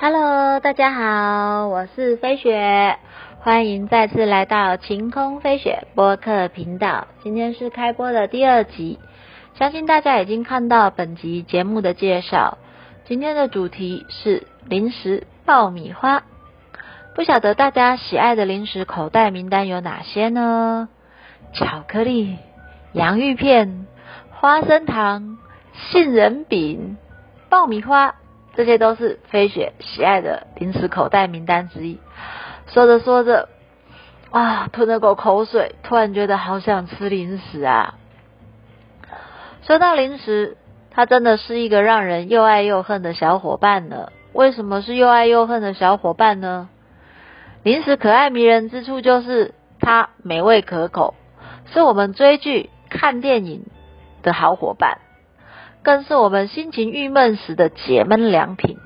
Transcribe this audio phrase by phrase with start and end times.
[0.00, 2.96] Hello，大家好，我是飞雪，
[3.40, 7.08] 欢迎再次来到晴空飞雪播客频道。
[7.24, 9.00] 今天是开播的第二集，
[9.58, 12.58] 相信大家已经看到本集节目的介绍。
[13.06, 16.22] 今天的主题是零食爆米花，
[17.16, 20.88] 不晓得大家喜爱的零食口袋名单有哪些呢？
[21.52, 22.38] 巧克力、
[22.92, 23.88] 洋芋片、
[24.30, 25.38] 花生糖、
[25.90, 26.96] 杏仁饼、
[27.48, 28.14] 爆米花。
[28.58, 32.00] 这些都是飞雪喜爱的零食口袋名单之一。
[32.66, 33.48] 说着说着，
[34.32, 37.94] 啊，吞了口口水，突然觉得好想吃零食啊！
[39.62, 40.56] 说到零食，
[40.90, 44.08] 它真的是一个让人又爱又恨的小伙伴呢。
[44.32, 46.68] 为什么是又爱又恨的小伙伴呢？
[47.62, 51.14] 零食可爱迷人之处就是它美味可口，
[51.72, 53.66] 是我们追剧、看电影
[54.24, 54.98] 的好伙伴。
[55.88, 58.76] 更是我们心情郁闷时的解闷良品。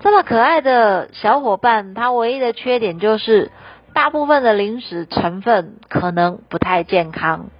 [0.00, 3.50] 这么可爱的小伙伴，他唯一的缺点就是
[3.92, 7.50] 大部分的零食成分可能不太健康，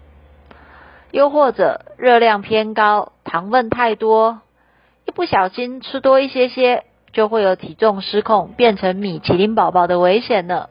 [1.10, 4.40] 又或者热量偏高、糖分太多，
[5.04, 10.70] 一不小心吃多一些些，就会有体重失控变成米其林宝宝的危险呢。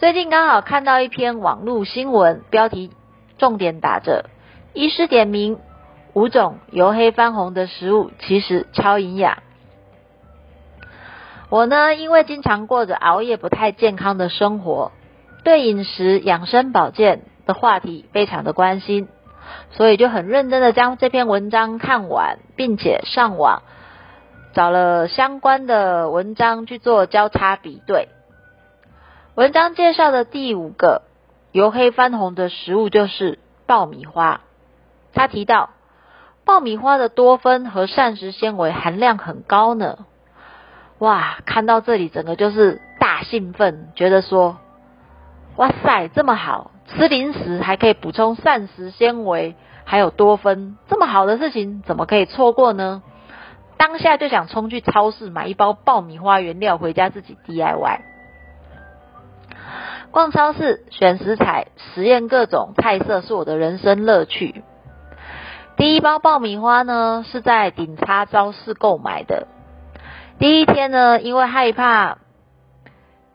[0.00, 2.90] 最近刚好看到一篇网络新闻，标题
[3.38, 4.24] 重点打着
[4.74, 5.60] 医师点名。
[6.14, 9.42] 五种由黑翻红的食物其实超营养。
[11.50, 14.92] 我呢，因为经常过着熬夜、不太健康的生活，
[15.44, 19.08] 对饮食、养生、保健的话题非常的关心，
[19.70, 23.62] 所以就很认真的将这篇文章看完，并且上网
[24.52, 28.08] 找了相关的文章去做交叉比对。
[29.34, 31.02] 文章介绍的第五个
[31.52, 34.42] 由黑翻红的食物就是爆米花，
[35.14, 35.70] 他提到。
[36.48, 40.06] 爆米花的多酚和膳食纤维含量很高呢，
[40.96, 41.36] 哇！
[41.44, 44.56] 看到这里，整个就是大兴奋，觉得说，
[45.56, 53.02] 哇塞，这么好吃零食还可以补充膳食纤维，还有多酚，这么好的事情怎么可以错过呢？
[53.76, 58.00] 当下就想冲去超市买一包爆米花原料回家自己 DIY。
[60.10, 64.64] 逛超市选食材，实验各种菜色，是我的人生乐趣。
[65.78, 69.46] 第一包爆米花呢，是在顶叉超市购买的。
[70.40, 72.18] 第一天呢，因为害怕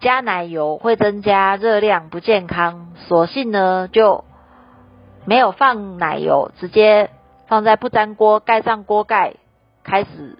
[0.01, 4.25] 加奶油会增加热量不健康，索性呢就
[5.23, 7.11] 没有放奶油，直接
[7.47, 9.35] 放在不粘锅，盖上锅盖，
[9.85, 10.37] 开始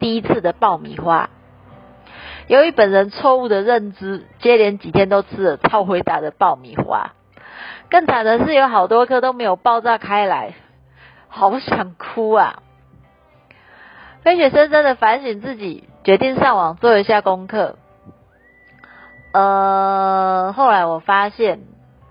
[0.00, 1.28] 第一次的爆米花。
[2.46, 7.12] 由于本人错误的认知，接连几天都吃了超回答的爆米花。
[7.90, 10.54] 更惨的是，有好多颗都没有爆炸开来。
[11.28, 12.62] 好想哭啊！
[14.22, 17.76] 飞雪深深的反省自己，决定上网做一下功课。
[19.32, 21.60] 呃，后来我发现，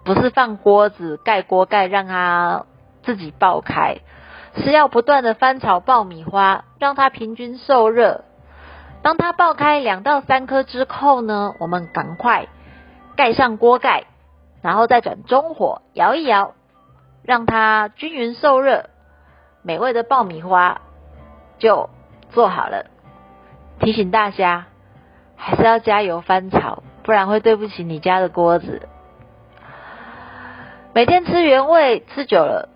[0.03, 2.65] 不是放锅子盖锅盖让它
[3.03, 3.97] 自己爆开，
[4.57, 8.23] 是要不断的翻炒爆米花，让它平均受热。
[9.01, 12.47] 当它爆开两到三颗之后呢，我们赶快
[13.15, 14.05] 盖上锅盖，
[14.61, 16.53] 然后再转中火摇一摇，
[17.23, 18.89] 让它均匀受热。
[19.65, 20.81] 美味的爆米花
[21.57, 21.89] 就
[22.29, 22.85] 做好了，
[23.79, 24.67] 提醒大家
[25.35, 28.87] 还是要加油翻炒，不然会对不起你家的锅子。
[30.93, 32.69] 每天吃原味吃久了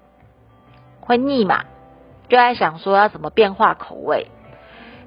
[1.00, 1.66] 会腻嘛，
[2.28, 4.28] 就在想说要怎么变化口味。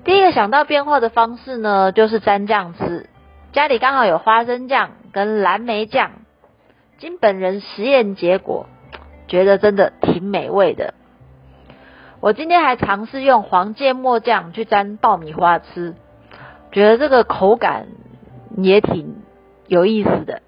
[0.05, 3.11] 第一个想到变化的方式呢，就是蘸酱吃。
[3.51, 6.13] 家里刚好有花生酱跟蓝莓酱，
[6.99, 8.67] 经本人实验结果，
[9.27, 10.95] 觉得真的挺美味的。
[12.23, 15.97] 我今天还尝试用黄芥末酱去沾爆米花吃，
[16.71, 17.89] 觉得这个口感
[18.57, 19.17] 也挺
[19.67, 20.41] 有意思的。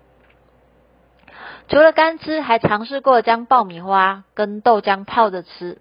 [1.67, 5.79] 除了干吃，还尝试过将爆米花跟豆浆泡着吃。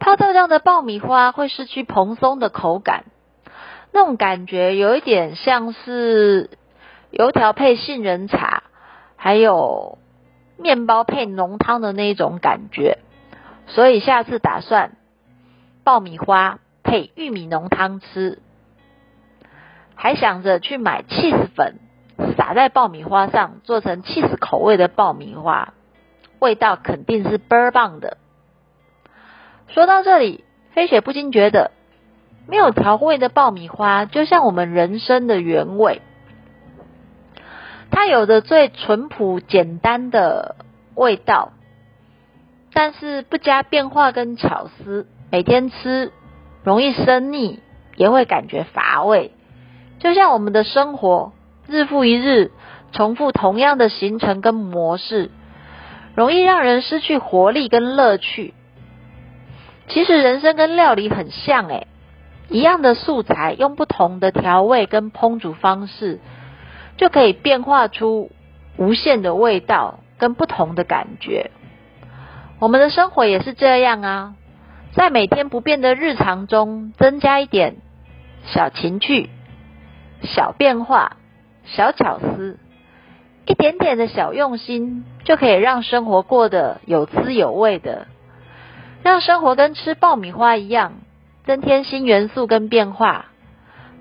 [0.00, 3.04] 泡豆浆的爆米花会失去蓬松的口感，
[3.92, 6.50] 那种感觉有一点像是
[7.12, 8.64] 油条配杏仁茶，
[9.14, 9.98] 还有
[10.56, 12.98] 面包配浓汤的那种感觉。
[13.66, 14.92] 所以下次打算
[15.84, 18.40] 爆米花配玉米浓汤吃，
[19.94, 21.78] 还想着去买 cheese 粉
[22.36, 25.74] 撒在爆米花上，做成 cheese 口味的爆米花，
[26.38, 28.16] 味道肯定是倍儿棒的。
[29.68, 31.70] 说到这里，飞雪不禁觉得，
[32.48, 36.02] 没有调味的爆米花就像我们人生的原味，
[37.90, 40.56] 它有着最淳朴简单的
[40.94, 41.52] 味道。
[42.72, 46.12] 但是不加变化跟巧思，每天吃
[46.62, 47.58] 容易生腻，
[47.96, 49.32] 也会感觉乏味。
[49.98, 51.32] 就像我们的生活
[51.66, 52.52] 日复一日
[52.92, 55.30] 重复同样的行程跟模式，
[56.14, 58.54] 容易让人失去活力跟乐趣。
[59.88, 61.88] 其实人生跟料理很像诶，
[62.48, 66.20] 一样的素材，用不同的调味跟烹煮方式，
[66.96, 68.30] 就可以变化出
[68.76, 71.50] 无限的味道跟不同的感觉。
[72.60, 74.34] 我们的生活也是这样啊，
[74.92, 77.76] 在每天不变的日常中，增加一点
[78.44, 79.30] 小情趣、
[80.22, 81.16] 小变化、
[81.64, 82.58] 小巧思，
[83.46, 88.08] 一点点的小用心，就可以让生活过得有滋有味的，
[89.02, 90.92] 让生活跟吃爆米花一样，
[91.46, 93.24] 增添新元素跟变化。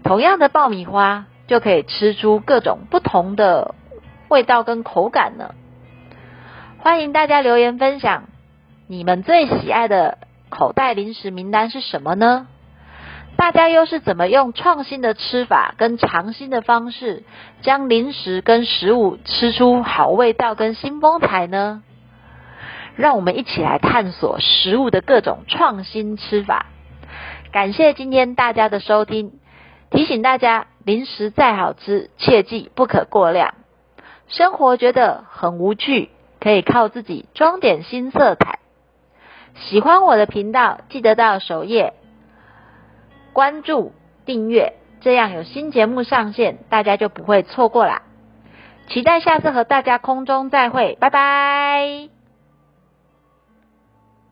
[0.03, 3.73] 同样的爆米花，就可以吃出各种不同的
[4.27, 5.55] 味道跟口感呢。
[6.79, 8.28] 欢迎大家留言分享。
[8.91, 10.18] 你们最喜爱的
[10.50, 12.47] 口袋零食名单是什么呢？
[13.38, 17.21] 大家又是怎么用创新的吃法跟尝新的方式，
[17.62, 21.83] 将零食跟食物吃出好味道跟新风采呢？
[22.95, 26.65] 让我们一起来探索食物的各种创新吃法。
[27.51, 29.33] 感谢今天大家的收听，
[29.91, 33.53] 提醒大家，零食再好吃，切记不可过量。
[34.30, 36.09] 生活觉得很无趣，
[36.39, 38.57] 可以靠自己装点新色彩。
[39.56, 41.94] 喜欢我的频道，记得到首页
[43.34, 43.94] 关注、
[44.25, 48.01] 订阅，这样有新节目上线，大家就不会错过啦。
[48.88, 52.19] 期待下次和大家空中再会，拜拜。